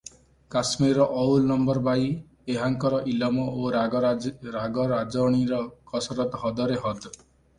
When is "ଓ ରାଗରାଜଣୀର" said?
3.57-5.59